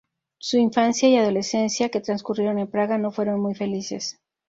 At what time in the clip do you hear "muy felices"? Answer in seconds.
3.39-4.17